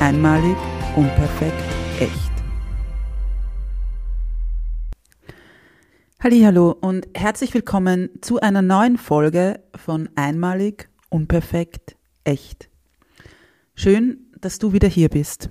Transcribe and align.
Einmalig, 0.00 0.56
unperfekt, 0.94 1.60
echt. 1.98 2.30
Hallo 6.20 6.70
und 6.70 7.08
herzlich 7.14 7.52
willkommen 7.52 8.08
zu 8.20 8.40
einer 8.40 8.62
neuen 8.62 8.96
Folge 8.96 9.60
von 9.74 10.08
Einmalig, 10.14 10.88
unperfekt, 11.08 11.96
echt. 12.22 12.70
Schön, 13.74 14.30
dass 14.40 14.60
du 14.60 14.72
wieder 14.72 14.86
hier 14.86 15.08
bist. 15.08 15.50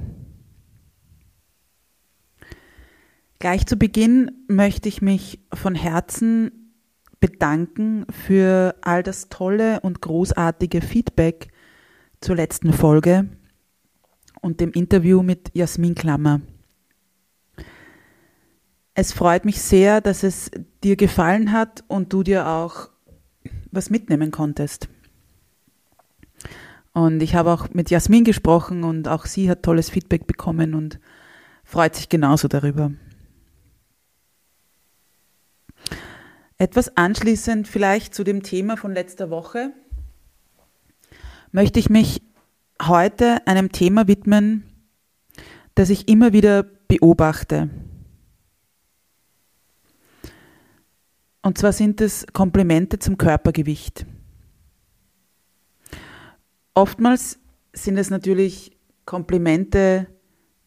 Gleich 3.40 3.66
zu 3.66 3.76
Beginn 3.76 4.32
möchte 4.48 4.88
ich 4.88 5.02
mich 5.02 5.42
von 5.54 5.76
Herzen 5.76 6.74
bedanken 7.20 8.06
für 8.26 8.76
all 8.82 9.04
das 9.04 9.28
tolle 9.28 9.82
und 9.82 10.02
großartige 10.02 10.80
Feedback 10.80 11.50
zur 12.22 12.38
letzten 12.38 12.72
Folge 12.72 13.28
und 14.48 14.62
dem 14.62 14.72
Interview 14.72 15.24
mit 15.24 15.52
Jasmin 15.54 15.94
Klammer. 15.94 16.40
Es 18.94 19.12
freut 19.12 19.44
mich 19.44 19.62
sehr, 19.62 20.00
dass 20.00 20.24
es 20.24 20.50
dir 20.86 20.96
gefallen 20.96 21.52
hat 21.52 21.84
und 21.90 22.14
du 22.14 22.24
dir 22.24 22.48
auch 22.48 22.90
was 23.72 23.90
mitnehmen 23.90 24.32
konntest. 24.32 24.88
Und 26.94 27.22
ich 27.22 27.36
habe 27.36 27.52
auch 27.52 27.74
mit 27.74 27.90
Jasmin 27.90 28.24
gesprochen 28.24 28.86
und 28.86 29.10
auch 29.10 29.26
sie 29.26 29.50
hat 29.50 29.64
tolles 29.64 29.90
Feedback 29.90 30.28
bekommen 30.28 30.76
und 30.76 30.98
freut 31.66 31.96
sich 31.96 32.08
genauso 32.08 32.48
darüber. 32.48 32.94
Etwas 36.58 36.96
anschließend 36.96 37.68
vielleicht 37.68 38.16
zu 38.16 38.24
dem 38.24 38.44
Thema 38.44 38.78
von 38.78 38.94
letzter 38.94 39.30
Woche 39.30 39.74
möchte 41.52 41.80
ich 41.80 41.90
mich 41.90 42.22
heute 42.82 43.46
einem 43.48 43.72
Thema 43.72 44.08
widmen, 44.08 44.64
das 45.76 45.90
ich 45.90 46.08
immer 46.08 46.34
wieder 46.34 46.64
beobachte. 46.64 47.70
Und 51.42 51.58
zwar 51.58 51.72
sind 51.72 52.02
es 52.02 52.26
Komplimente 52.34 53.00
zum 53.00 53.18
Körpergewicht. 53.18 54.06
Oftmals 56.74 57.40
sind 57.74 57.98
es 57.98 58.10
natürlich 58.10 58.78
Komplimente 59.06 60.08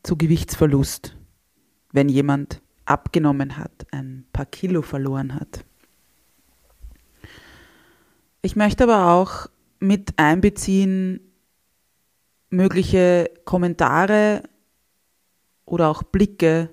zu 0.03 0.17
Gewichtsverlust, 0.17 1.17
wenn 1.93 2.09
jemand 2.09 2.63
abgenommen 2.87 3.59
hat, 3.59 3.87
ein 3.93 4.25
paar 4.33 4.47
Kilo 4.47 4.83
verloren 4.83 5.35
hat. 5.35 5.65
Ich 8.43 8.57
möchte 8.57 8.85
aber 8.85 9.13
auch 9.13 9.51
mit 9.79 10.19
einbeziehen, 10.19 11.30
mögliche 12.51 13.31
Kommentare 13.45 14.43
oder 15.65 15.89
auch 15.89 16.03
Blicke, 16.03 16.69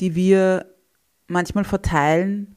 die 0.00 0.14
wir 0.14 0.74
manchmal 1.26 1.64
verteilen, 1.64 2.56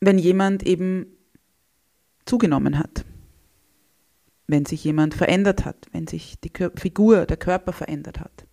wenn 0.00 0.18
jemand 0.18 0.62
eben 0.62 1.06
zugenommen 2.24 2.78
hat, 2.78 3.04
wenn 4.46 4.64
sich 4.64 4.82
jemand 4.82 5.14
verändert 5.14 5.64
hat, 5.64 5.86
wenn 5.92 6.06
sich 6.06 6.40
die 6.40 6.50
Figur, 6.76 7.26
der 7.26 7.36
Körper 7.36 7.72
verändert 7.72 8.18
hat. 8.18 8.46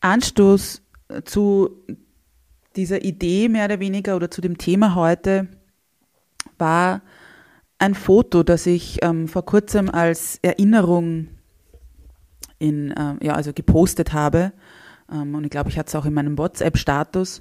Anstoß 0.00 0.82
zu 1.24 1.84
dieser 2.76 3.04
Idee 3.04 3.48
mehr 3.48 3.64
oder 3.64 3.80
weniger 3.80 4.16
oder 4.16 4.30
zu 4.30 4.40
dem 4.40 4.58
Thema 4.58 4.94
heute 4.94 5.48
war 6.58 7.02
ein 7.78 7.94
Foto, 7.94 8.42
das 8.42 8.66
ich 8.66 9.02
ähm, 9.02 9.28
vor 9.28 9.44
kurzem 9.44 9.90
als 9.90 10.38
Erinnerung 10.42 11.28
in, 12.58 12.90
äh, 12.92 13.14
ja, 13.22 13.34
also 13.34 13.52
gepostet 13.52 14.12
habe. 14.12 14.52
Ähm, 15.12 15.34
und 15.34 15.44
ich 15.44 15.50
glaube, 15.50 15.68
ich 15.68 15.78
hatte 15.78 15.88
es 15.88 15.94
auch 15.94 16.06
in 16.06 16.14
meinem 16.14 16.38
WhatsApp-Status. 16.38 17.40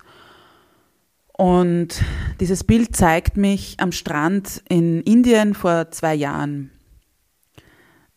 Und 1.37 2.01
dieses 2.39 2.63
Bild 2.63 2.95
zeigt 2.95 3.37
mich 3.37 3.75
am 3.79 3.91
Strand 3.91 4.63
in 4.69 5.01
Indien 5.01 5.53
vor 5.53 5.91
zwei 5.91 6.15
Jahren. 6.15 6.71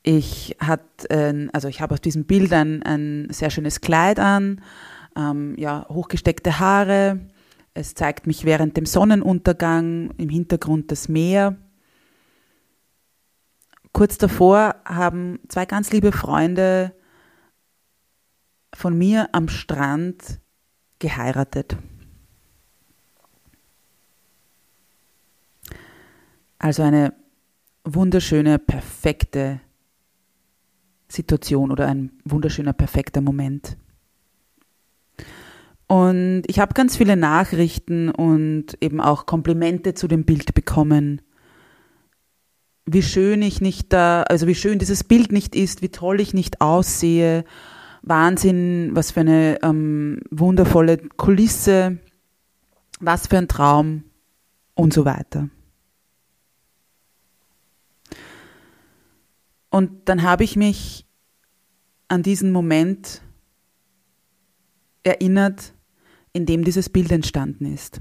Ich 0.03 0.57
hat, 0.61 0.83
äh, 1.11 1.49
also 1.53 1.69
ich 1.69 1.81
habe 1.81 1.95
auf 1.95 2.01
diesem 2.01 2.25
Bild 2.25 2.53
ein, 2.53 2.83
ein 2.83 3.29
sehr 3.31 3.51
schönes 3.51 3.81
Kleid 3.81 4.19
an, 4.19 4.61
ähm, 5.19 5.55
ja, 5.59 5.87
hochgesteckte 5.89 6.61
Haare. 6.61 7.21
Es 7.75 7.95
zeigt 7.95 8.27
mich 8.27 8.45
während 8.45 8.77
dem 8.77 8.87
Sonnenuntergang 8.87 10.13
im 10.17 10.29
Hintergrund 10.29 10.91
das 10.91 11.09
Meer. 11.09 11.57
Kurz 13.93 14.17
davor 14.17 14.77
haben 14.85 15.41
zwei 15.49 15.67
ganz 15.67 15.91
liebe 15.91 16.13
Freunde 16.13 16.95
von 18.75 18.97
mir 18.97 19.29
am 19.33 19.49
Strand 19.49 20.41
geheiratet. 20.99 21.77
Also 26.59 26.83
eine 26.83 27.15
wunderschöne, 27.85 28.59
perfekte 28.59 29.61
Situation 31.09 31.71
oder 31.71 31.87
ein 31.87 32.13
wunderschöner, 32.25 32.73
perfekter 32.73 33.21
Moment. 33.21 33.77
Und 35.89 36.43
ich 36.47 36.61
habe 36.61 36.75
ganz 36.75 36.99
viele 36.99 37.17
Nachrichten 37.17 38.11
und 38.11 38.77
eben 38.83 39.01
auch 39.01 39.25
Komplimente 39.25 39.95
zu 39.95 40.07
dem 40.07 40.25
Bild 40.25 40.53
bekommen. 40.55 41.23
Wie 42.85 43.03
schön 43.03 43.41
ich 43.41 43.63
nicht 43.63 43.93
da, 43.93 44.23
also 44.23 44.47
wie 44.47 44.55
schön 44.55 44.79
dieses 44.79 45.03
Bild 45.03 45.33
nicht 45.33 45.57
ist, 45.57 45.81
wie 45.81 45.89
toll 45.89 46.21
ich 46.21 46.35
nicht 46.35 46.61
aussehe. 46.61 47.45
Wahnsinn, 48.03 48.91
was 48.93 49.13
für 49.13 49.21
eine 49.21 49.63
ähm, 49.63 50.21
wundervolle 50.31 50.99
Kulisse, 50.99 51.99
was 53.01 53.27
für 53.27 53.39
ein 53.39 53.49
Traum 53.49 54.05
und 54.75 54.93
so 54.93 55.07
weiter. 55.07 55.49
Und 59.71 60.09
dann 60.09 60.23
habe 60.23 60.45
ich 60.45 60.55
mich 60.55 61.07
an 62.09 62.23
diesen 62.23 62.53
Moment 62.53 63.23
erinnert, 65.03 65.73
in 66.39 66.47
dem 66.47 66.63
dieses 66.63 66.89
Bild 66.89 67.11
entstanden 67.11 67.67
ist. 67.67 68.01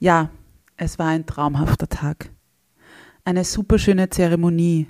Ja, 0.00 0.30
es 0.76 0.98
war 0.98 1.06
ein 1.06 1.24
traumhafter 1.24 1.88
Tag. 1.88 2.32
Eine 3.24 3.44
superschöne 3.44 4.10
Zeremonie, 4.10 4.88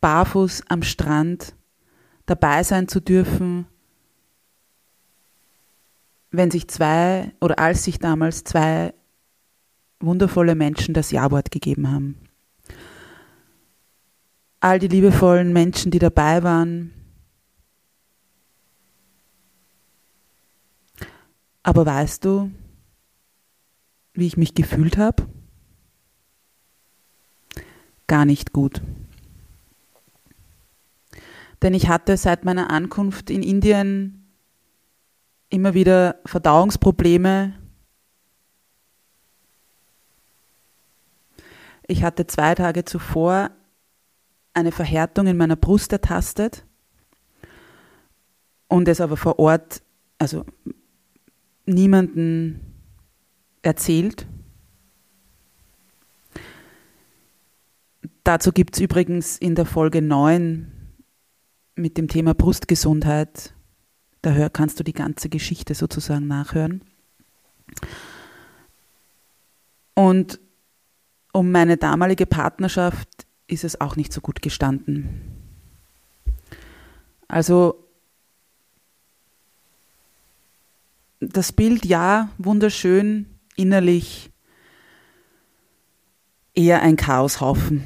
barfuß 0.00 0.64
am 0.68 0.82
Strand, 0.82 1.54
dabei 2.26 2.64
sein 2.64 2.88
zu 2.88 3.00
dürfen, 3.00 3.66
wenn 6.32 6.50
sich 6.50 6.66
zwei 6.66 7.32
oder 7.40 7.60
als 7.60 7.84
sich 7.84 8.00
damals 8.00 8.42
zwei 8.42 8.92
wundervolle 10.00 10.56
Menschen 10.56 10.94
das 10.94 11.12
Ja-Wort 11.12 11.52
gegeben 11.52 11.92
haben. 11.92 12.16
All 14.58 14.80
die 14.80 14.88
liebevollen 14.88 15.52
Menschen, 15.52 15.92
die 15.92 16.00
dabei 16.00 16.42
waren, 16.42 16.92
Aber 21.70 21.86
weißt 21.86 22.24
du, 22.24 22.50
wie 24.14 24.26
ich 24.26 24.36
mich 24.36 24.54
gefühlt 24.54 24.98
habe? 24.98 25.28
gar 28.10 28.24
nicht 28.24 28.52
gut. 28.52 28.82
Denn 31.62 31.74
ich 31.74 31.88
hatte 31.88 32.16
seit 32.16 32.44
meiner 32.44 32.68
Ankunft 32.70 33.30
in 33.30 33.44
Indien 33.44 34.32
immer 35.48 35.74
wieder 35.74 36.16
Verdauungsprobleme. 36.24 37.56
Ich 41.86 42.02
hatte 42.02 42.26
zwei 42.26 42.56
Tage 42.56 42.84
zuvor 42.84 43.52
eine 44.54 44.72
Verhärtung 44.72 45.28
in 45.28 45.36
meiner 45.36 45.54
Brust 45.54 45.92
ertastet 45.92 46.66
und 48.66 48.88
es 48.88 49.00
aber 49.00 49.16
vor 49.16 49.38
Ort, 49.38 49.82
also 50.18 50.44
niemanden 51.66 52.60
erzählt. 53.62 54.26
Dazu 58.24 58.52
gibt 58.52 58.74
es 58.74 58.80
übrigens 58.80 59.38
in 59.38 59.54
der 59.54 59.66
Folge 59.66 60.02
9 60.02 60.70
mit 61.74 61.96
dem 61.96 62.08
Thema 62.08 62.34
Brustgesundheit, 62.34 63.54
da 64.22 64.48
kannst 64.50 64.78
du 64.78 64.84
die 64.84 64.92
ganze 64.92 65.28
Geschichte 65.28 65.74
sozusagen 65.74 66.26
nachhören. 66.26 66.82
Und 69.94 70.38
um 71.32 71.50
meine 71.50 71.76
damalige 71.76 72.26
Partnerschaft 72.26 73.26
ist 73.46 73.64
es 73.64 73.80
auch 73.80 73.96
nicht 73.96 74.12
so 74.12 74.20
gut 74.20 74.42
gestanden. 74.42 75.20
Also 77.28 77.89
das 81.20 81.52
Bild 81.52 81.84
ja, 81.84 82.30
wunderschön, 82.38 83.26
innerlich 83.54 84.30
eher 86.54 86.82
ein 86.82 86.96
Chaoshaufen. 86.96 87.84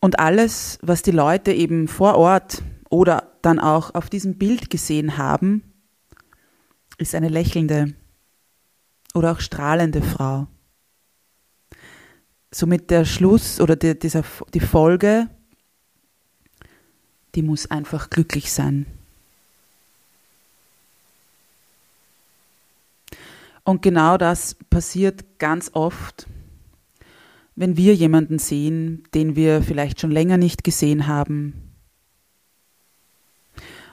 Und 0.00 0.18
alles, 0.18 0.78
was 0.82 1.02
die 1.02 1.10
Leute 1.10 1.52
eben 1.52 1.88
vor 1.88 2.14
Ort 2.16 2.62
oder 2.88 3.32
dann 3.42 3.58
auch 3.58 3.94
auf 3.94 4.08
diesem 4.08 4.38
Bild 4.38 4.70
gesehen 4.70 5.18
haben, 5.18 5.62
ist 6.98 7.14
eine 7.14 7.28
lächelnde 7.28 7.94
oder 9.14 9.32
auch 9.32 9.40
strahlende 9.40 10.02
Frau. 10.02 10.46
Somit 12.50 12.90
der 12.90 13.04
Schluss 13.04 13.60
oder 13.60 13.76
die, 13.76 13.98
dieser, 13.98 14.24
die 14.54 14.60
Folge, 14.60 15.28
die 17.34 17.42
muss 17.42 17.70
einfach 17.70 18.10
glücklich 18.10 18.52
sein. 18.52 18.86
Und 23.64 23.82
genau 23.82 24.16
das 24.16 24.56
passiert 24.70 25.38
ganz 25.38 25.70
oft 25.74 26.26
wenn 27.60 27.76
wir 27.76 27.94
jemanden 27.94 28.38
sehen, 28.38 29.04
den 29.12 29.36
wir 29.36 29.62
vielleicht 29.62 30.00
schon 30.00 30.10
länger 30.10 30.38
nicht 30.38 30.64
gesehen 30.64 31.06
haben. 31.06 31.52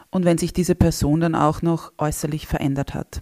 Und 0.10 0.24
wenn 0.24 0.38
sich 0.38 0.54
diese 0.54 0.74
Person 0.74 1.20
dann 1.20 1.36
auch 1.36 1.62
noch 1.62 1.92
äußerlich 1.98 2.48
verändert 2.48 2.94
hat. 2.94 3.22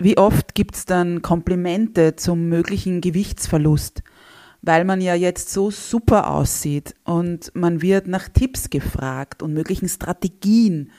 Wie 0.00 0.18
oft 0.18 0.56
gibt 0.56 0.74
es 0.74 0.84
dann 0.84 1.22
Komplimente 1.22 2.16
zum 2.16 2.48
möglichen 2.48 3.00
Gewichtsverlust, 3.00 4.02
weil 4.62 4.84
man 4.84 5.00
ja 5.00 5.14
jetzt 5.14 5.50
so 5.50 5.70
super 5.70 6.30
aussieht 6.30 6.94
und 7.04 7.54
man 7.54 7.80
wird 7.80 8.06
nach 8.08 8.28
Tipps 8.28 8.70
gefragt 8.70 9.42
und 9.42 9.54
möglichen 9.54 9.88
Strategien, 9.88 10.90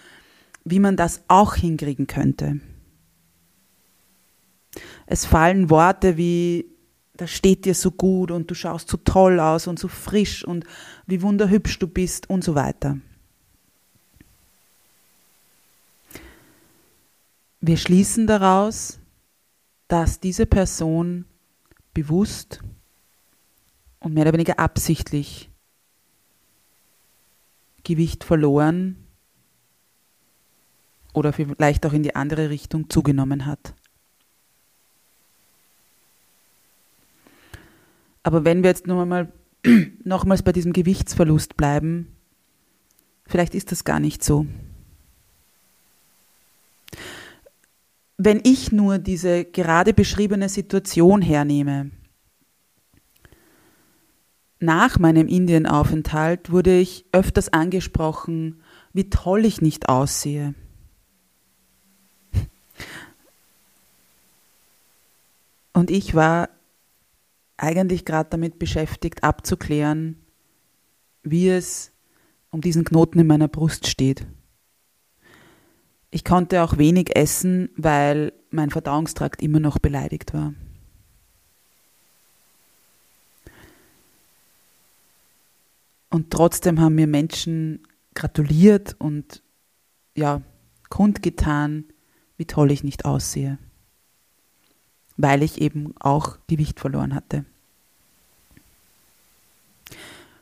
wie 0.63 0.79
man 0.79 0.95
das 0.95 1.23
auch 1.27 1.55
hinkriegen 1.55 2.07
könnte. 2.07 2.59
Es 5.05 5.25
fallen 5.25 5.69
Worte 5.69 6.17
wie, 6.17 6.65
das 7.13 7.31
steht 7.31 7.65
dir 7.65 7.75
so 7.75 7.91
gut 7.91 8.31
und 8.31 8.49
du 8.49 8.55
schaust 8.55 8.89
so 8.89 8.97
toll 8.97 9.39
aus 9.39 9.67
und 9.67 9.79
so 9.79 9.87
frisch 9.87 10.45
und 10.45 10.65
wie 11.05 11.21
wunderhübsch 11.21 11.79
du 11.79 11.87
bist 11.87 12.29
und 12.29 12.43
so 12.43 12.55
weiter. 12.55 12.97
Wir 17.61 17.75
schließen 17.75 18.25
daraus, 18.25 18.99
dass 19.89 20.21
diese 20.21 20.45
Person 20.45 21.25
bewusst 21.93 22.61
und 23.99 24.13
mehr 24.13 24.23
oder 24.23 24.33
weniger 24.33 24.59
absichtlich 24.59 25.49
Gewicht 27.83 28.23
verloren 28.23 29.07
oder 31.13 31.33
vielleicht 31.33 31.85
auch 31.85 31.93
in 31.93 32.03
die 32.03 32.15
andere 32.15 32.49
Richtung 32.49 32.89
zugenommen 32.89 33.45
hat. 33.45 33.73
Aber 38.23 38.45
wenn 38.45 38.63
wir 38.63 38.69
jetzt 38.69 38.87
nur 38.87 39.05
mal 39.05 39.31
nochmals 40.03 40.43
bei 40.43 40.51
diesem 40.51 40.73
Gewichtsverlust 40.73 41.57
bleiben, 41.57 42.15
vielleicht 43.25 43.55
ist 43.55 43.71
das 43.71 43.83
gar 43.83 43.99
nicht 43.99 44.23
so. 44.23 44.45
Wenn 48.17 48.41
ich 48.43 48.71
nur 48.71 48.97
diese 48.97 49.45
gerade 49.45 49.93
beschriebene 49.93 50.49
Situation 50.49 51.21
hernehme, 51.21 51.91
nach 54.59 54.99
meinem 54.99 55.27
Indienaufenthalt 55.27 56.51
wurde 56.51 56.77
ich 56.77 57.05
öfters 57.11 57.51
angesprochen, 57.51 58.61
wie 58.93 59.09
toll 59.09 59.45
ich 59.45 59.61
nicht 59.61 59.87
aussehe. 59.87 60.53
Und 65.71 65.91
ich 65.91 66.13
war 66.13 66.49
eigentlich 67.55 68.03
gerade 68.03 68.29
damit 68.29 68.59
beschäftigt, 68.59 69.23
abzuklären, 69.23 70.17
wie 71.23 71.49
es 71.49 71.93
um 72.51 72.59
diesen 72.59 72.83
Knoten 72.83 73.19
in 73.19 73.27
meiner 73.27 73.47
Brust 73.47 73.87
steht. 73.87 74.25
Ich 76.11 76.25
konnte 76.25 76.63
auch 76.63 76.77
wenig 76.77 77.15
essen, 77.15 77.69
weil 77.77 78.33
mein 78.49 78.71
Verdauungstrakt 78.71 79.41
immer 79.41 79.59
noch 79.59 79.79
beleidigt 79.79 80.33
war. 80.33 80.53
Und 86.09 86.31
trotzdem 86.31 86.79
haben 86.79 86.95
mir 86.95 87.07
Menschen 87.07 87.87
gratuliert 88.15 88.95
und 88.99 89.43
ja, 90.15 90.41
kundgetan, 90.89 91.85
wie 92.37 92.45
toll 92.45 92.71
ich 92.71 92.83
nicht 92.83 93.05
aussehe 93.05 93.59
weil 95.21 95.43
ich 95.43 95.59
eben 95.59 95.93
auch 95.99 96.37
Gewicht 96.47 96.79
verloren 96.79 97.13
hatte. 97.13 97.43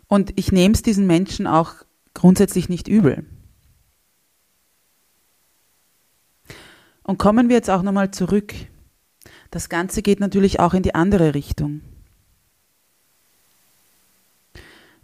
Und 0.08 0.38
ich 0.38 0.52
nehme 0.52 0.76
es 0.76 0.84
diesen 0.84 1.08
Menschen 1.08 1.48
auch 1.48 1.74
grundsätzlich 2.14 2.70
nicht 2.70 2.88
übel. 2.88 3.26
Und 7.02 7.18
kommen 7.18 7.50
wir 7.50 7.56
jetzt 7.56 7.72
auch 7.72 7.82
nochmal 7.82 8.12
zurück. 8.12 8.54
Das 9.50 9.68
Ganze 9.68 10.04
geht 10.04 10.20
natürlich 10.20 10.60
auch 10.60 10.76
in 10.76 10.84
die 10.84 10.94
andere 10.94 11.34
Richtung. 11.34 11.82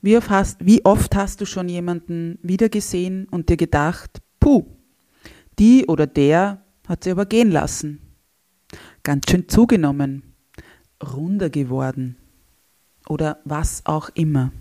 Wie 0.03 0.15
oft, 0.15 0.29
hast, 0.29 0.57
wie 0.63 0.85
oft 0.85 1.15
hast 1.15 1.41
du 1.41 1.45
schon 1.45 1.67
jemanden 1.67 2.37
wiedergesehen 2.43 3.27
und 3.31 3.49
dir 3.49 3.57
gedacht, 3.57 4.21
puh, 4.39 4.65
die 5.57 5.87
oder 5.87 6.05
der 6.05 6.61
hat 6.87 7.03
sie 7.03 7.09
aber 7.11 7.25
gehen 7.25 7.49
lassen 7.49 8.03
ganz 9.03 9.29
schön 9.29 9.49
zugenommen, 9.49 10.23
runder 11.03 11.49
geworden 11.49 12.17
oder 13.07 13.39
was 13.43 13.85
auch 13.85 14.09
immer. 14.13 14.51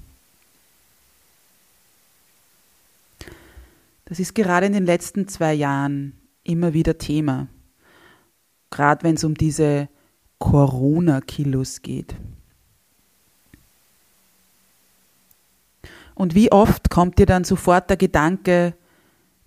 Das 4.05 4.19
ist 4.19 4.35
gerade 4.35 4.67
in 4.67 4.73
den 4.73 4.85
letzten 4.85 5.29
zwei 5.29 5.55
Jahren 5.55 6.15
immer 6.43 6.75
wieder 6.75 6.99
Thema, 6.99 7.49
gerade 8.71 9.05
wenn 9.05 9.15
es 9.15 9.25
um 9.25 9.35
diese 9.35 9.89
Corona-Kilos 10.39 11.83
geht. 11.83 12.17
Und 16.15 16.35
wie 16.35 16.53
oft 16.53 16.91
kommt 16.91 17.19
dir 17.19 17.27
dann 17.27 17.45
sofort 17.45 17.89
der 17.91 17.97
Gedanke, 17.97 18.75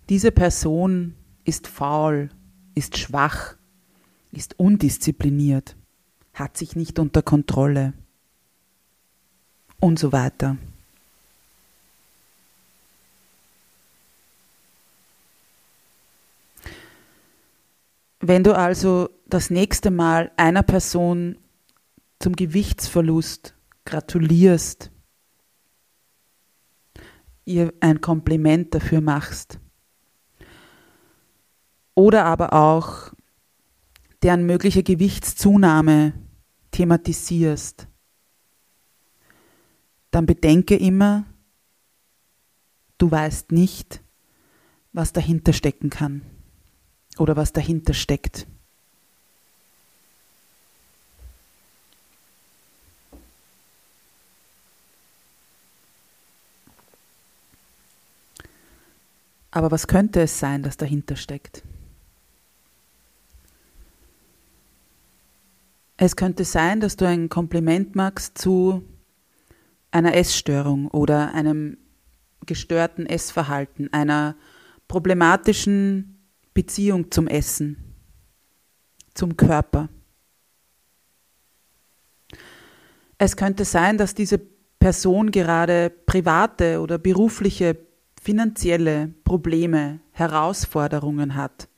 diese 0.08 0.32
Person 0.32 1.14
ist 1.44 1.66
faul, 1.66 2.30
ist 2.74 2.98
schwach, 2.98 3.56
ist 4.32 4.58
undiszipliniert, 4.58 5.76
hat 6.34 6.56
sich 6.56 6.76
nicht 6.76 6.98
unter 6.98 7.22
Kontrolle 7.22 7.94
und 9.80 9.98
so 9.98 10.12
weiter. 10.12 10.56
Wenn 18.20 18.42
du 18.42 18.56
also 18.56 19.10
das 19.26 19.50
nächste 19.50 19.90
Mal 19.90 20.32
einer 20.36 20.62
Person 20.62 21.38
zum 22.18 22.34
Gewichtsverlust 22.34 23.54
gratulierst, 23.84 24.90
ihr 27.46 27.72
ein 27.80 28.02
Kompliment 28.02 28.74
dafür 28.74 29.00
machst, 29.00 29.58
oder 31.94 32.26
aber 32.26 32.52
auch 32.52 33.14
deren 34.22 34.44
mögliche 34.44 34.82
Gewichtszunahme 34.82 36.12
thematisierst, 36.72 37.88
dann 40.10 40.26
bedenke 40.26 40.76
immer, 40.76 41.24
du 42.98 43.10
weißt 43.10 43.52
nicht, 43.52 44.02
was 44.92 45.12
dahinter 45.12 45.52
stecken 45.52 45.90
kann 45.90 46.22
oder 47.18 47.36
was 47.36 47.52
dahinter 47.52 47.94
steckt. 47.94 48.46
Aber 59.56 59.70
was 59.70 59.86
könnte 59.86 60.20
es 60.20 60.38
sein, 60.38 60.62
das 60.62 60.76
dahinter 60.76 61.16
steckt? 61.16 61.62
Es 65.96 66.14
könnte 66.14 66.44
sein, 66.44 66.80
dass 66.80 66.96
du 66.96 67.08
ein 67.08 67.30
Kompliment 67.30 67.96
magst 67.96 68.36
zu 68.36 68.84
einer 69.90 70.14
Essstörung 70.14 70.88
oder 70.88 71.32
einem 71.32 71.78
gestörten 72.44 73.06
Essverhalten, 73.06 73.90
einer 73.94 74.36
problematischen 74.88 76.18
Beziehung 76.52 77.10
zum 77.10 77.26
Essen, 77.26 77.94
zum 79.14 79.38
Körper. 79.38 79.88
Es 83.16 83.38
könnte 83.38 83.64
sein, 83.64 83.96
dass 83.96 84.14
diese 84.14 84.38
Person 84.78 85.30
gerade 85.30 85.88
private 85.88 86.82
oder 86.82 86.98
berufliche, 86.98 87.85
finanzielle 88.26 89.14
Probleme, 89.22 90.00
Herausforderungen 90.10 91.36
hat, 91.36 91.68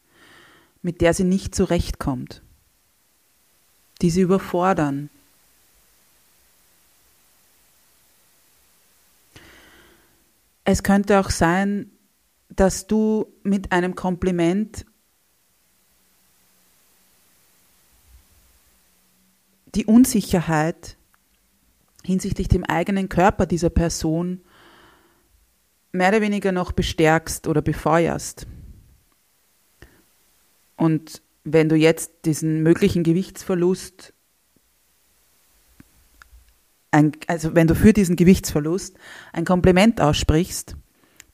mit 0.80 1.02
der 1.02 1.12
sie 1.12 1.24
nicht 1.24 1.54
zurechtkommt, 1.54 2.42
die 4.00 4.08
sie 4.08 4.22
überfordern, 4.22 5.10
Es 10.64 10.82
könnte 10.82 11.18
auch 11.18 11.30
sein, 11.30 11.90
dass 12.50 12.86
du 12.86 13.32
mit 13.42 13.72
einem 13.72 13.94
Kompliment 13.94 14.84
die 19.74 19.86
Unsicherheit 19.86 20.98
hinsichtlich 22.04 22.48
dem 22.48 22.64
eigenen 22.64 23.08
Körper 23.08 23.46
dieser 23.46 23.70
Person 23.70 24.42
mehr 25.92 26.08
oder 26.10 26.20
weniger 26.20 26.52
noch 26.52 26.72
bestärkst 26.72 27.46
oder 27.48 27.62
befeuerst. 27.62 28.46
Und 30.76 31.22
wenn 31.44 31.68
du 31.68 31.76
jetzt 31.76 32.24
diesen 32.24 32.62
möglichen 32.62 33.02
Gewichtsverlust 33.02 34.12
ein, 36.90 37.12
also 37.26 37.54
wenn 37.54 37.66
du 37.66 37.74
für 37.74 37.92
diesen 37.92 38.16
Gewichtsverlust 38.16 38.96
ein 39.32 39.44
Kompliment 39.44 40.00
aussprichst, 40.00 40.76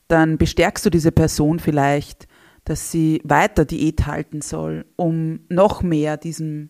dann 0.07 0.37
bestärkst 0.37 0.85
du 0.85 0.89
diese 0.89 1.11
Person 1.11 1.59
vielleicht, 1.59 2.27
dass 2.65 2.91
sie 2.91 3.21
weiter 3.23 3.65
Diät 3.65 4.05
halten 4.05 4.41
soll, 4.41 4.85
um 4.95 5.41
noch 5.49 5.81
mehr 5.81 6.17
diesem 6.17 6.69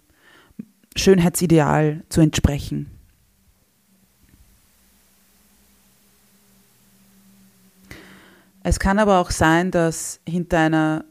Schönheitsideal 0.96 2.04
zu 2.10 2.22
entsprechen. 2.22 2.95
Es 8.68 8.80
kann 8.80 8.98
aber 8.98 9.20
auch 9.20 9.30
sein, 9.30 9.70
dass 9.70 10.20
hinter 10.28 10.58
einer 10.58 11.06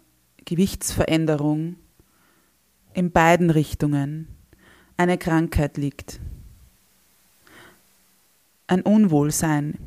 Gewichtsveränderung 0.44 1.76
in 2.94 3.12
beiden 3.12 3.48
Richtungen 3.50 4.26
eine 4.96 5.18
Krankheit 5.18 5.76
liegt. 5.76 6.18
Ein 8.66 8.82
Unwohlsein, 8.82 9.78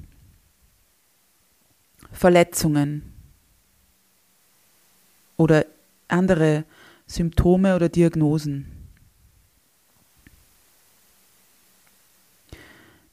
Verletzungen. 2.14 3.12
Oder 5.36 5.66
andere 6.08 6.64
Symptome 7.06 7.76
oder 7.76 7.90
Diagnosen, 7.90 8.72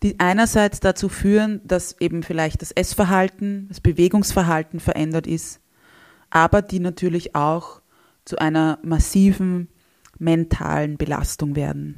die 0.05 0.21
einerseits 0.21 0.81
dazu 0.81 1.09
führen, 1.09 1.63
dass 1.65 1.99
eben 1.99 2.23
vielleicht 2.23 2.61
das 2.61 2.73
Essverhalten, 2.73 3.69
das 3.69 3.81
Bewegungsverhalten 3.81 4.79
verändert 4.79 5.27
ist, 5.27 5.61
aber 6.29 6.61
die 6.61 6.79
natürlich 6.79 7.35
auch 7.35 7.81
zu 8.27 8.37
einer 8.37 8.79
massiven 8.83 9.69
mentalen 10.19 10.99
Belastung 10.99 11.57
werden. 11.57 11.97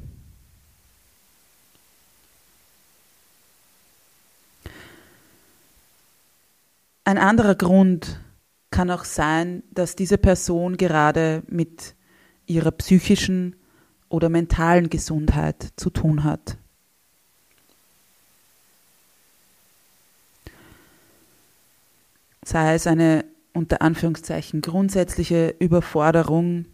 Ein 7.03 7.19
anderer 7.19 7.57
Grund 7.57 8.21
kann 8.71 8.91
auch 8.93 9.05
sein, 9.05 9.65
dass 9.73 9.97
diese 9.97 10.17
Person 10.17 10.77
gerade 10.77 11.43
mit 11.49 11.97
ihrer 12.47 12.71
psychischen 12.71 13.57
oder 14.09 14.29
mentalen 14.29 14.91
Gesundheit 14.91 15.73
zu 15.75 15.91
tun 15.91 16.23
hat. 16.23 16.57
Sei 22.47 22.75
es 22.75 22.87
eine 22.87 23.25
unter 23.55 23.83
Anführungszeichen 23.83 24.61
grundsätzliche 24.61 25.57
Überforderung, 25.59 26.67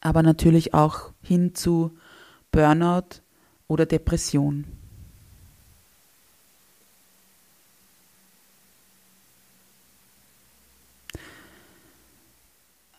aber 0.00 0.24
natürlich 0.24 0.74
auch 0.74 1.12
hin 1.22 1.54
zu 1.54 1.96
Burnout 2.50 3.20
oder 3.68 3.86
Depression. 3.86 4.64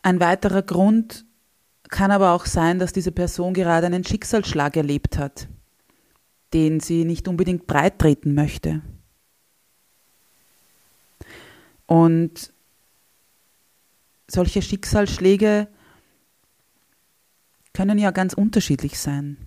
Ein 0.03 0.21
weiterer 0.21 0.61
Grund 0.61 1.25
kann 1.89 2.11
aber 2.11 2.31
auch 2.31 2.45
sein, 2.45 2.79
dass 2.79 2.93
diese 2.93 3.11
Person 3.11 3.53
gerade 3.53 3.87
einen 3.87 4.05
Schicksalsschlag 4.05 4.77
erlebt 4.77 5.17
hat, 5.17 5.49
den 6.53 6.79
sie 6.79 7.03
nicht 7.03 7.27
unbedingt 7.27 7.67
breit 7.67 7.99
treten 7.99 8.33
möchte. 8.35 8.81
Und 11.87 12.53
solche 14.27 14.61
Schicksalsschläge 14.61 15.67
können 17.73 17.97
ja 17.97 18.11
ganz 18.11 18.33
unterschiedlich 18.33 18.99
sein. 18.99 19.37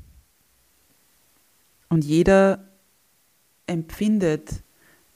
Und 1.88 2.04
jeder 2.04 2.68
empfindet 3.66 4.62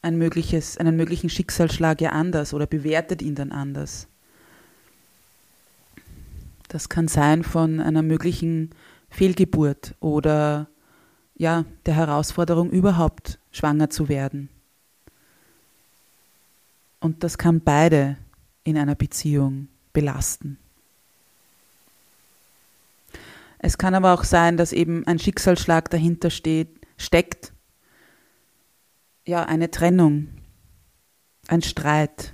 ein 0.03 0.19
mögliches, 0.19 0.77
einen 0.77 0.97
möglichen 0.97 1.31
Schicksalsschlag 1.31 2.01
ja 2.01 2.11
anders 2.11 2.53
oder 2.53 2.67
bewertet 2.67 3.23
ihn 3.23 3.35
dann 3.35 3.53
anders. 3.53 4.07
Das 6.69 6.89
kann 6.89 7.09
sein 7.09 7.43
von 7.43 7.81
einer 7.81 8.03
möglichen 8.03 8.71
Fehlgeburt 9.09 9.95
oder 10.01 10.69
ja, 11.37 11.65
der 11.87 11.95
Herausforderung 11.95 12.71
überhaupt 12.71 13.39
schwanger 13.51 13.91
zu 13.91 14.09
werden. 14.09 14.49
Und 17.05 17.23
das 17.23 17.37
kann 17.37 17.61
beide 17.61 18.17
in 18.63 18.79
einer 18.79 18.95
Beziehung 18.95 19.69
belasten. 19.93 20.57
Es 23.59 23.77
kann 23.77 23.95
aber 23.95 24.15
auch 24.15 24.25
sein, 24.25 24.57
dass 24.57 24.73
eben 24.73 25.07
ein 25.07 25.19
Schicksalsschlag 25.19 25.91
dahinter 25.91 26.31
steht, 26.31 26.71
steckt. 26.97 27.53
Ja, 29.27 29.45
eine 29.45 29.71
Trennung, 29.71 30.29
ein 31.47 31.61
Streit, 31.61 32.33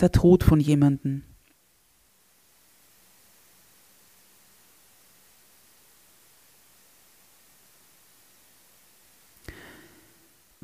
der 0.00 0.10
Tod 0.10 0.42
von 0.42 0.58
jemandem. 0.58 1.22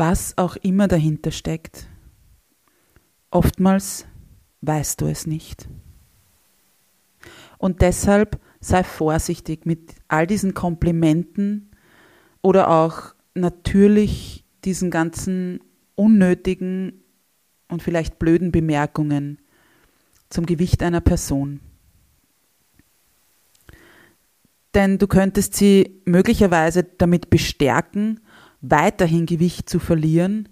was 0.01 0.39
auch 0.39 0.55
immer 0.55 0.87
dahinter 0.87 1.33
steckt. 1.33 1.89
Oftmals 3.31 4.07
weißt 4.63 5.01
du 5.01 5.07
es 5.07 5.27
nicht. 5.27 5.69
Und 7.59 7.83
deshalb 7.83 8.41
sei 8.61 8.85
vorsichtig 8.85 9.67
mit 9.67 9.95
all 10.09 10.27
diesen 10.27 10.55
Komplimenten 10.55 11.71
oder 12.43 12.71
auch 12.71 13.15
natürlich 13.35 14.45
diesen 14.65 14.91
ganzen 14.91 15.61
unnötigen 15.95 17.03
und 17.69 17.83
vielleicht 17.83 18.19
blöden 18.19 18.53
Bemerkungen 18.53 19.39
zum 20.31 20.47
Gewicht 20.47 20.83
einer 20.83 21.01
Person. 21.01 21.61
Denn 24.75 24.99
du 24.99 25.07
könntest 25.07 25.55
sie 25.55 26.01
möglicherweise 26.05 26.85
damit 26.85 27.31
bestärken, 27.31 28.21
weiterhin 28.61 29.27
Gewicht 29.27 29.69
zu 29.69 29.79
verlieren, 29.79 30.49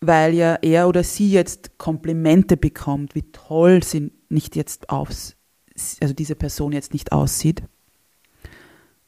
weil 0.00 0.34
ja 0.34 0.56
er 0.62 0.88
oder 0.88 1.02
sie 1.02 1.30
jetzt 1.30 1.78
Komplimente 1.78 2.56
bekommt, 2.56 3.14
wie 3.14 3.30
toll 3.32 3.82
sie 3.82 4.12
nicht 4.28 4.56
jetzt 4.56 4.90
aufs, 4.90 5.36
also 6.00 6.14
diese 6.14 6.34
Person 6.34 6.72
jetzt 6.72 6.92
nicht 6.92 7.12
aussieht. 7.12 7.62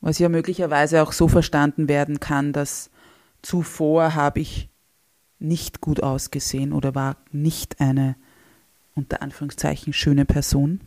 Was 0.01 0.19
ja 0.19 0.29
möglicherweise 0.29 1.03
auch 1.03 1.13
so 1.13 1.29
verstanden 1.29 1.89
werden 1.89 2.21
kann, 2.21 2.53
dass 2.53 2.91
zuvor 3.43 4.15
habe 4.15 4.41
ich 4.41 4.69
nicht 5.39 5.81
gut 5.81 6.03
ausgesehen 6.03 6.73
oder 6.73 6.95
war 6.95 7.17
nicht 7.31 7.81
eine 7.81 8.17
unter 8.95 9.23
Anführungszeichen 9.23 9.93
schöne 9.93 10.25
Person. 10.25 10.81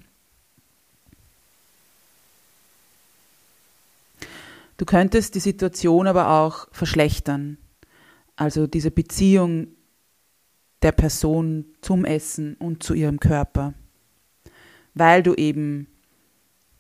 Du 4.78 4.86
könntest 4.86 5.36
die 5.36 5.40
Situation 5.40 6.08
aber 6.08 6.30
auch 6.30 6.68
verschlechtern. 6.72 7.58
Also 8.36 8.68
diese 8.68 8.92
Beziehung 8.92 9.68
der 10.82 10.92
Person 10.92 11.66
zum 11.82 12.06
Essen 12.06 12.56
und 12.56 12.84
zu 12.84 12.94
ihrem 12.94 13.20
Körper, 13.20 13.74
weil 14.94 15.24
du 15.24 15.34
eben 15.36 15.88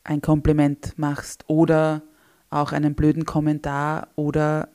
ein 0.03 0.21
Kompliment 0.21 0.97
machst 0.97 1.45
oder 1.47 2.01
auch 2.49 2.71
einen 2.71 2.95
blöden 2.95 3.25
Kommentar 3.25 4.09
oder 4.15 4.69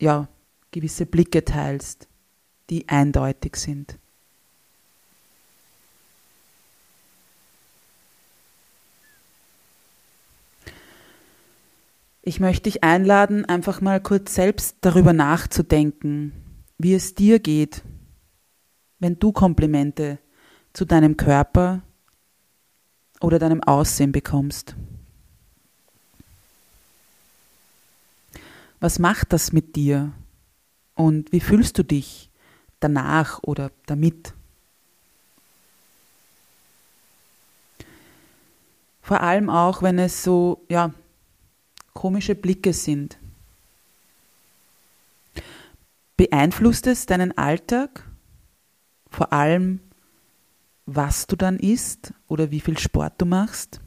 ja, 0.00 0.28
gewisse 0.72 1.06
Blicke 1.06 1.44
teilst, 1.44 2.08
die 2.70 2.88
eindeutig 2.88 3.56
sind. 3.56 3.98
Ich 12.26 12.40
möchte 12.40 12.64
dich 12.64 12.82
einladen, 12.82 13.44
einfach 13.44 13.82
mal 13.82 14.00
kurz 14.00 14.34
selbst 14.34 14.78
darüber 14.80 15.12
nachzudenken, 15.12 16.32
wie 16.78 16.94
es 16.94 17.14
dir 17.14 17.38
geht, 17.38 17.82
wenn 19.04 19.18
du 19.18 19.32
Komplimente 19.32 20.18
zu 20.72 20.86
deinem 20.86 21.18
Körper 21.18 21.82
oder 23.20 23.38
deinem 23.38 23.62
Aussehen 23.62 24.12
bekommst. 24.12 24.74
Was 28.80 28.98
macht 28.98 29.34
das 29.34 29.52
mit 29.52 29.76
dir 29.76 30.14
und 30.94 31.32
wie 31.32 31.40
fühlst 31.40 31.76
du 31.76 31.82
dich 31.82 32.30
danach 32.80 33.42
oder 33.42 33.72
damit? 33.84 34.32
Vor 39.02 39.20
allem 39.20 39.50
auch, 39.50 39.82
wenn 39.82 39.98
es 39.98 40.22
so, 40.22 40.64
ja, 40.70 40.94
komische 41.92 42.34
Blicke 42.34 42.72
sind. 42.72 43.18
Beeinflusst 46.16 46.86
es 46.86 47.04
deinen 47.04 47.36
Alltag? 47.36 48.08
Vor 49.14 49.32
allem, 49.32 49.78
was 50.86 51.28
du 51.28 51.36
dann 51.36 51.60
isst 51.60 52.12
oder 52.26 52.50
wie 52.50 52.58
viel 52.58 52.76
Sport 52.78 53.12
du 53.18 53.26
machst? 53.26 53.80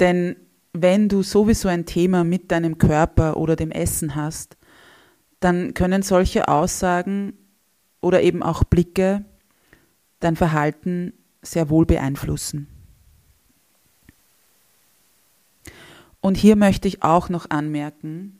Denn 0.00 0.34
wenn 0.72 1.08
du 1.08 1.22
sowieso 1.22 1.68
ein 1.68 1.86
Thema 1.86 2.24
mit 2.24 2.50
deinem 2.50 2.76
Körper 2.76 3.36
oder 3.36 3.54
dem 3.54 3.70
Essen 3.70 4.16
hast, 4.16 4.56
dann 5.38 5.74
können 5.74 6.02
solche 6.02 6.48
Aussagen 6.48 7.34
oder 8.00 8.20
eben 8.22 8.42
auch 8.42 8.64
Blicke 8.64 9.24
dein 10.18 10.34
Verhalten 10.34 11.12
sehr 11.40 11.70
wohl 11.70 11.86
beeinflussen. 11.86 12.66
Und 16.20 16.36
hier 16.36 16.56
möchte 16.56 16.88
ich 16.88 17.04
auch 17.04 17.28
noch 17.28 17.48
anmerken, 17.48 18.37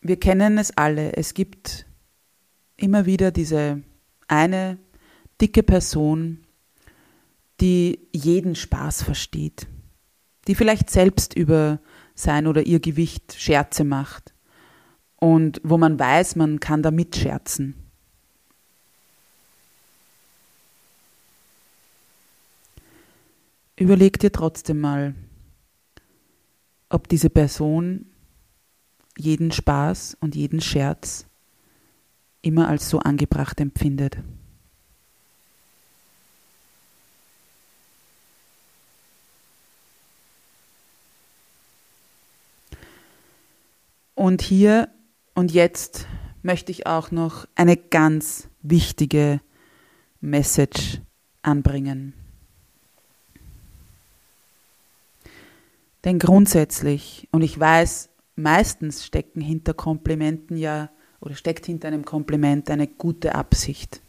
wir 0.00 0.18
kennen 0.18 0.58
es 0.58 0.76
alle, 0.76 1.16
es 1.16 1.34
gibt 1.34 1.86
immer 2.76 3.06
wieder 3.06 3.30
diese 3.30 3.82
eine 4.28 4.78
dicke 5.40 5.62
Person, 5.62 6.46
die 7.60 8.00
jeden 8.12 8.54
Spaß 8.54 9.02
versteht, 9.02 9.66
die 10.46 10.54
vielleicht 10.54 10.88
selbst 10.88 11.34
über 11.34 11.80
sein 12.14 12.46
oder 12.46 12.66
ihr 12.66 12.80
Gewicht 12.80 13.34
Scherze 13.38 13.84
macht 13.84 14.34
und 15.16 15.60
wo 15.62 15.76
man 15.76 15.98
weiß, 15.98 16.36
man 16.36 16.60
kann 16.60 16.82
da 16.82 16.90
mitscherzen. 16.90 17.74
Überleg 23.76 24.18
dir 24.18 24.32
trotzdem 24.32 24.80
mal, 24.80 25.14
ob 26.90 27.08
diese 27.08 27.30
Person 27.30 28.09
jeden 29.20 29.52
Spaß 29.52 30.16
und 30.20 30.34
jeden 30.34 30.60
Scherz 30.60 31.26
immer 32.42 32.68
als 32.68 32.88
so 32.88 32.98
angebracht 32.98 33.60
empfindet. 33.60 34.18
Und 44.20 44.42
hier 44.42 44.88
und 45.34 45.50
jetzt 45.50 46.06
möchte 46.42 46.72
ich 46.72 46.86
auch 46.86 47.10
noch 47.10 47.46
eine 47.54 47.78
ganz 47.78 48.48
wichtige 48.60 49.40
Message 50.20 51.00
anbringen. 51.40 52.12
Denn 56.04 56.18
grundsätzlich, 56.18 57.28
und 57.32 57.40
ich 57.40 57.58
weiß, 57.58 58.09
meistens 58.40 59.04
stecken 59.04 59.40
hinter 59.40 59.74
Komplimenten 59.74 60.56
ja 60.56 60.90
oder 61.20 61.34
steckt 61.34 61.66
hinter 61.66 61.88
einem 61.88 62.04
Kompliment 62.04 62.70
eine 62.70 62.86
gute 62.86 63.34
Absicht. 63.34 64.00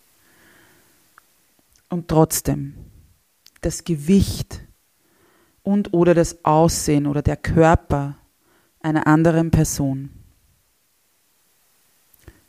Und 1.90 2.08
trotzdem, 2.08 2.74
das 3.62 3.84
Gewicht 3.84 4.62
und 5.64 5.94
oder 5.94 6.14
das 6.14 6.46
Aussehen 6.46 7.06
oder 7.06 7.22
der 7.22 7.38
Körper 7.38 8.18
einer 8.80 9.08
anderen 9.08 9.52
Person 9.52 10.10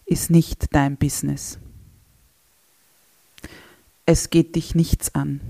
ist 0.07 0.31
nicht 0.31 0.75
dein 0.75 0.97
Business. 0.97 1.59
Es 4.07 4.31
geht 4.31 4.57
dich 4.57 4.75
nichts 4.75 5.15
an. 5.15 5.41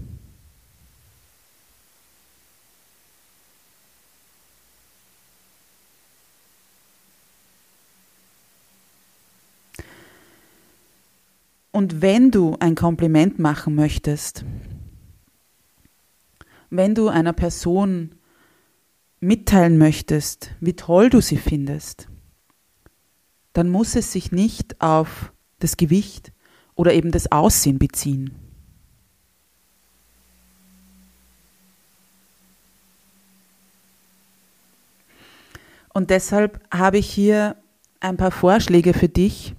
Und 11.73 12.03
wenn 12.03 12.31
du 12.31 12.57
ein 12.61 12.75
Kompliment 12.75 13.39
machen 13.39 13.75
möchtest, 13.75 14.45
wenn 16.69 16.95
du 16.95 17.09
einer 17.09 17.33
Person 17.33 18.15
mitteilen 19.21 19.79
möchtest, 19.79 20.51
wie 20.61 20.75
toll 20.75 21.09
du 21.09 21.23
sie 21.23 21.39
findest, 21.39 22.09
dann 23.55 23.71
muss 23.71 23.97
es 23.97 24.13
sich 24.13 24.33
nicht 24.33 24.81
auf 24.83 25.33
das 25.61 25.77
Gewicht 25.77 26.33
oder 26.75 26.93
eben 26.93 27.11
das 27.11 27.33
Aussehen 27.33 27.79
beziehen. 27.79 28.35
Und 35.95 36.11
deshalb 36.11 36.61
habe 36.71 36.99
ich 36.99 37.09
hier 37.09 37.57
ein 38.01 38.17
paar 38.17 38.31
Vorschläge 38.31 38.95
für 38.95 39.09
dich, 39.09 39.55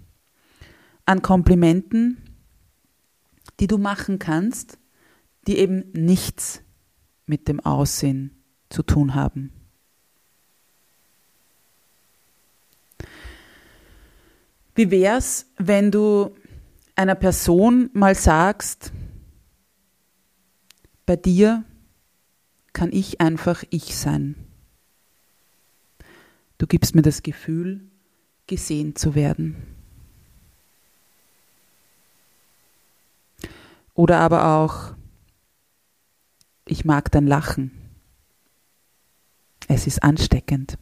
an 1.06 1.22
Komplimenten, 1.22 2.18
die 3.60 3.68
du 3.68 3.78
machen 3.78 4.20
kannst, 4.20 4.78
die 5.48 5.58
eben 5.58 5.92
nichts 5.94 6.62
mit 7.26 7.48
dem 7.48 7.60
Aussehen 7.60 8.44
zu 8.70 8.84
tun 8.84 9.16
haben. 9.16 9.52
Wie 14.76 14.90
wär's, 14.90 15.46
wenn 15.58 15.92
du 15.92 16.36
einer 16.96 17.16
Person 17.16 17.90
mal 17.94 18.16
sagst, 18.16 18.92
bei 21.06 21.16
dir 21.16 21.64
kann 22.72 22.92
ich 22.92 23.22
einfach 23.22 23.64
ich 23.70 23.96
sein. 23.96 24.36
Du 26.58 26.66
gibst 26.66 26.96
mir 26.96 27.02
das 27.02 27.22
Gefühl, 27.22 27.82
gesehen 28.48 28.96
zu 28.96 29.16
werden. 29.16 29.73
Oder 33.94 34.20
aber 34.20 34.46
auch, 34.46 34.96
ich 36.66 36.86
mag 36.86 37.12
dein 37.12 37.28
Lachen. 37.28 37.72
Es 39.68 39.88
ist 39.88 40.04
ansteckend. 40.04 40.78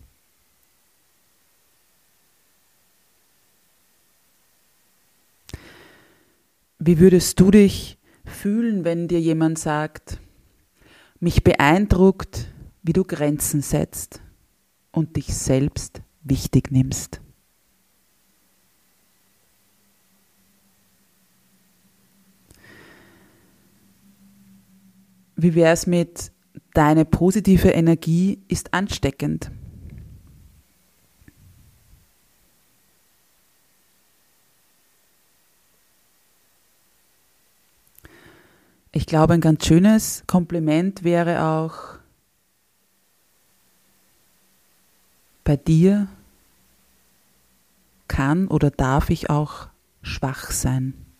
Wie 6.79 6.99
würdest 6.99 7.39
du 7.39 7.51
dich 7.51 7.99
fühlen, 8.25 8.83
wenn 8.83 9.07
dir 9.07 9.19
jemand 9.19 9.59
sagt, 9.59 10.19
mich 11.19 11.43
beeindruckt, 11.43 12.47
wie 12.81 12.93
du 12.93 13.03
Grenzen 13.03 13.61
setzt 13.61 14.21
und 14.91 15.15
dich 15.15 15.35
selbst 15.35 16.01
wichtig 16.23 16.71
nimmst? 16.71 17.21
Wie 25.41 25.55
wäre 25.55 25.73
es 25.73 25.87
mit 25.87 26.31
deine 26.75 27.03
positive 27.03 27.69
Energie 27.69 28.43
ist 28.47 28.75
ansteckend? 28.75 29.49
Ich 38.91 39.07
glaube, 39.07 39.33
ein 39.33 39.41
ganz 39.41 39.65
schönes 39.65 40.23
Kompliment 40.27 41.03
wäre 41.03 41.43
auch 41.43 41.97
bei 45.43 45.57
dir 45.57 46.07
kann 48.07 48.47
oder 48.47 48.69
darf 48.69 49.09
ich 49.09 49.31
auch 49.31 49.69
schwach 50.03 50.51
sein. 50.51 51.10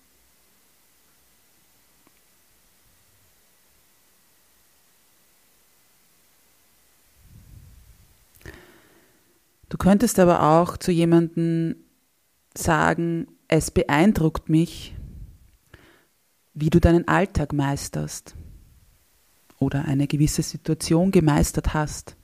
Du 9.71 9.77
könntest 9.77 10.19
aber 10.19 10.43
auch 10.43 10.75
zu 10.75 10.91
jemandem 10.91 11.77
sagen, 12.53 13.27
es 13.47 13.71
beeindruckt 13.71 14.49
mich, 14.49 14.93
wie 16.53 16.69
du 16.69 16.81
deinen 16.81 17.07
Alltag 17.07 17.53
meisterst 17.53 18.36
oder 19.60 19.86
eine 19.86 20.07
gewisse 20.07 20.41
Situation 20.41 21.12
gemeistert 21.12 21.73
hast. 21.73 22.17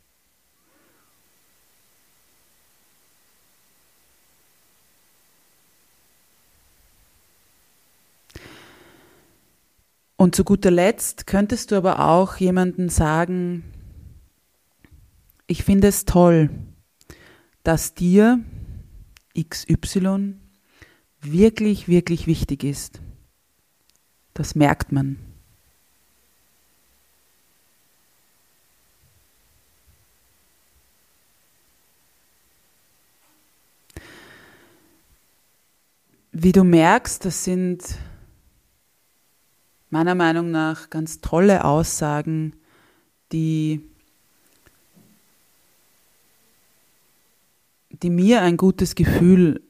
Und 10.18 10.36
zu 10.36 10.44
guter 10.44 10.72
Letzt 10.72 11.28
könntest 11.28 11.72
du 11.72 11.78
aber 11.78 12.10
auch 12.10 12.36
jemanden 12.36 12.90
sagen, 12.90 13.64
ich 15.46 15.64
finde 15.64 15.88
es 15.88 16.04
toll, 16.04 16.50
dass 17.68 17.94
dir 17.94 18.40
XY 19.38 20.36
wirklich, 21.20 21.90
wirklich 21.90 22.26
wichtig 22.26 22.64
ist. 22.64 23.02
Das 24.34 24.56
merkt 24.56 24.94
man. 24.94 25.18
Wie 36.32 36.54
du 36.54 36.64
merkst, 36.64 37.26
das 37.26 37.44
sind 37.44 37.84
meiner 39.90 40.16
Meinung 40.16 40.52
nach 40.52 40.90
ganz 40.90 41.20
tolle 41.20 41.66
Aussagen, 41.66 42.56
die, 43.34 43.82
die 48.04 48.10
mir 48.10 48.42
ein 48.42 48.58
gutes 48.58 48.96
Gefühl 48.96 49.62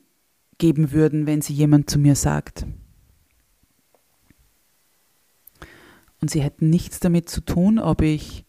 geben 0.58 0.92
würden, 0.92 1.28
wenn 1.28 1.42
sie 1.42 1.54
jemand 1.54 1.90
zu 1.90 2.00
mir 2.00 2.16
sagt. 2.16 2.66
Und 6.20 6.32
sie 6.32 6.42
hätten 6.42 6.70
nichts 6.70 7.00
damit 7.00 7.30
zu 7.30 7.42
tun, 7.42 7.80
ob 7.80 8.02
ich 8.02 8.46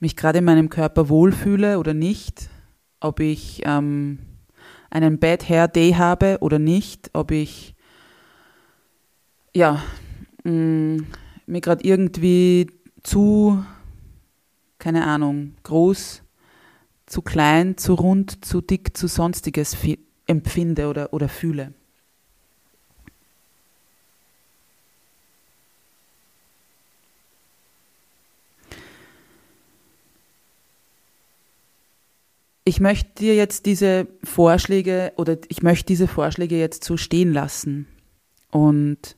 mich 0.00 0.16
gerade 0.16 0.38
in 0.38 0.44
meinem 0.44 0.68
Körper 0.68 1.08
wohlfühle 1.08 1.78
oder 1.78 1.94
nicht, 1.94 2.50
ob 3.00 3.20
ich 3.20 3.62
ähm, 3.64 4.18
einen 4.90 5.18
Bad 5.18 5.48
Hair 5.48 5.68
Day 5.68 5.92
habe 5.92 6.38
oder 6.40 6.58
nicht, 6.58 7.10
ob 7.12 7.30
ich 7.30 7.74
ja 9.54 9.82
mh, 10.44 10.52
mm, 10.52 11.06
mir 11.46 11.60
gerade 11.60 11.84
irgendwie 11.84 12.68
zu, 13.02 13.64
keine 14.78 15.06
Ahnung, 15.06 15.54
groß, 15.62 16.22
zu 17.10 17.22
klein, 17.22 17.76
zu 17.76 17.94
rund, 17.94 18.44
zu 18.44 18.60
dick, 18.60 18.96
zu 18.96 19.08
sonstiges 19.08 19.76
empfinde 20.26 20.88
oder, 20.88 21.12
oder 21.12 21.28
fühle. 21.28 21.74
ich 32.64 32.78
möchte 32.78 33.10
dir 33.18 33.34
jetzt 33.34 33.66
diese 33.66 34.06
Vorschläge 34.22 35.12
oder 35.16 35.38
ich 35.48 35.60
möchte 35.60 35.86
diese 35.86 36.06
Vorschläge 36.06 36.56
jetzt 36.56 36.84
so 36.84 36.96
stehen 36.96 37.32
lassen. 37.32 37.88
Und 38.52 39.16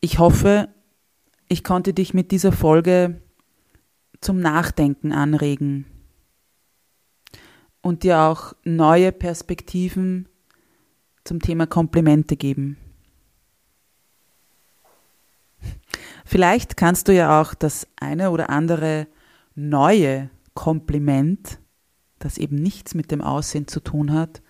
ich 0.00 0.18
hoffe, 0.18 0.70
ich 1.46 1.62
konnte 1.62 1.94
dich 1.94 2.12
mit 2.12 2.32
dieser 2.32 2.50
Folge 2.50 3.20
zum 4.20 4.40
Nachdenken 4.40 5.12
anregen 5.12 5.86
und 7.82 8.02
dir 8.02 8.20
auch 8.20 8.54
neue 8.64 9.12
Perspektiven 9.12 10.28
zum 11.24 11.40
Thema 11.40 11.66
Komplimente 11.66 12.36
geben. 12.36 12.76
Vielleicht 16.24 16.76
kannst 16.76 17.08
du 17.08 17.14
ja 17.14 17.40
auch 17.40 17.54
das 17.54 17.86
eine 17.96 18.30
oder 18.30 18.50
andere 18.50 19.06
neue 19.54 20.30
Kompliment 20.54 21.60
das 22.20 22.38
eben 22.38 22.56
nichts 22.56 22.94
mit 22.94 23.10
dem 23.10 23.20
Aussehen 23.22 23.66
zu 23.66 23.80
tun 23.80 24.12
hat, 24.12 24.42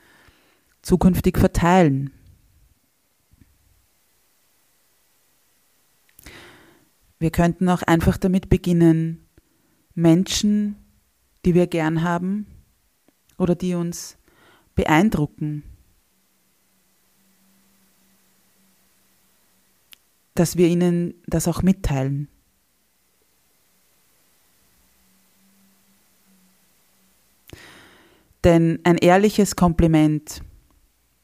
zukünftig 0.82 1.38
verteilen. 1.38 2.12
Wir 7.18 7.30
könnten 7.30 7.68
auch 7.68 7.82
einfach 7.82 8.16
damit 8.16 8.50
beginnen, 8.50 9.26
Menschen, 9.94 10.76
die 11.44 11.54
wir 11.54 11.66
gern 11.66 12.02
haben 12.02 12.46
oder 13.40 13.54
die 13.54 13.74
uns 13.74 14.18
beeindrucken, 14.74 15.64
dass 20.34 20.56
wir 20.56 20.68
ihnen 20.68 21.14
das 21.26 21.48
auch 21.48 21.62
mitteilen. 21.62 22.28
Denn 28.44 28.80
ein 28.84 28.96
ehrliches 28.96 29.56
Kompliment, 29.56 30.42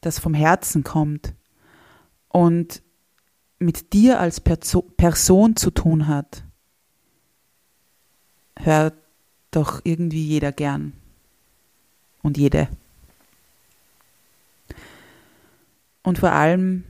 das 0.01 0.19
vom 0.19 0.33
Herzen 0.33 0.83
kommt 0.83 1.35
und 2.29 2.81
mit 3.59 3.93
dir 3.93 4.19
als 4.19 4.41
Perso 4.41 4.81
Person 4.81 5.55
zu 5.55 5.71
tun 5.71 6.07
hat, 6.07 6.43
hört 8.55 8.95
doch 9.51 9.81
irgendwie 9.83 10.23
jeder 10.23 10.51
gern 10.51 10.93
und 12.21 12.37
jede. 12.37 12.67
Und 16.03 16.19
vor 16.19 16.31
allem 16.31 16.83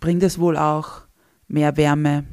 bringt 0.00 0.22
es 0.22 0.38
wohl 0.38 0.56
auch 0.56 1.02
mehr 1.46 1.76
Wärme 1.76 2.24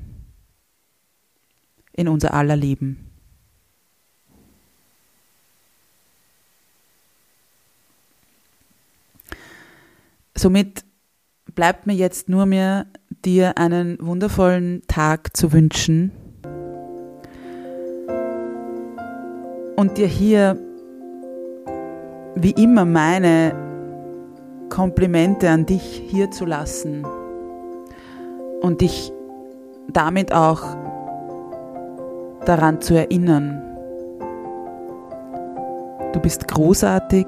in 1.93 2.07
unser 2.07 2.33
aller 2.33 2.55
Leben. 2.55 3.11
Somit 10.35 10.85
bleibt 11.55 11.87
mir 11.87 11.95
jetzt 11.95 12.29
nur 12.29 12.45
mehr, 12.45 12.85
dir 13.09 13.57
einen 13.57 13.97
wundervollen 13.99 14.83
Tag 14.87 15.35
zu 15.35 15.51
wünschen 15.51 16.11
und 19.77 19.97
dir 19.97 20.07
hier 20.07 20.57
wie 22.35 22.51
immer 22.51 22.83
meine 22.83 23.53
Komplimente 24.69 25.49
an 25.49 25.65
dich 25.65 26.03
hier 26.07 26.29
zu 26.31 26.45
lassen 26.45 27.05
und 28.61 28.81
dich 28.81 29.13
damit 29.87 30.33
auch 30.33 30.63
daran 32.45 32.81
zu 32.81 32.95
erinnern. 32.95 33.61
Du 36.11 36.19
bist 36.19 36.47
großartig, 36.47 37.27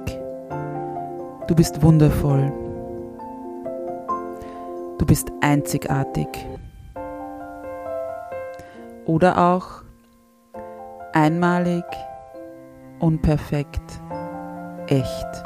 du 1.48 1.56
bist 1.56 1.82
wundervoll. 1.82 2.52
Du 4.98 5.06
bist 5.06 5.32
einzigartig. 5.42 6.28
Oder 9.06 9.38
auch 9.38 9.84
einmalig, 11.14 11.86
unperfekt, 13.00 14.02
echt. 14.88 15.44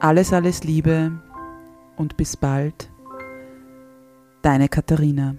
Alles, 0.00 0.32
alles 0.32 0.64
Liebe 0.64 1.12
und 1.96 2.16
bis 2.16 2.36
bald. 2.36 2.90
Deine 4.42 4.68
Katharina. 4.68 5.34